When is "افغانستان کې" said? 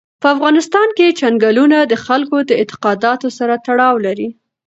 0.35-1.15